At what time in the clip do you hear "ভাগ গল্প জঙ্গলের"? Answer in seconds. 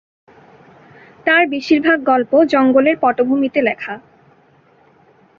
1.81-2.95